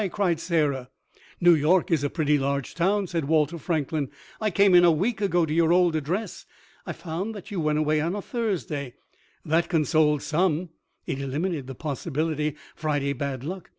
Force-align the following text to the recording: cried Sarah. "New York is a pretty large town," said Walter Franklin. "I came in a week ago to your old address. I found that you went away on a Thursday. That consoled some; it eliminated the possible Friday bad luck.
cried 0.11 0.39
Sarah. 0.39 0.89
"New 1.39 1.53
York 1.53 1.91
is 1.91 2.03
a 2.03 2.09
pretty 2.09 2.39
large 2.39 2.73
town," 2.73 3.05
said 3.05 3.25
Walter 3.25 3.59
Franklin. 3.59 4.09
"I 4.41 4.49
came 4.49 4.73
in 4.73 4.83
a 4.83 4.89
week 4.91 5.21
ago 5.21 5.45
to 5.45 5.53
your 5.53 5.71
old 5.71 5.95
address. 5.95 6.47
I 6.87 6.91
found 6.93 7.35
that 7.35 7.51
you 7.51 7.59
went 7.59 7.77
away 7.77 8.01
on 8.01 8.15
a 8.15 8.21
Thursday. 8.23 8.95
That 9.45 9.69
consoled 9.69 10.23
some; 10.23 10.69
it 11.05 11.19
eliminated 11.21 11.67
the 11.67 11.75
possible 11.75 12.35
Friday 12.75 13.13
bad 13.13 13.43
luck. 13.43 13.69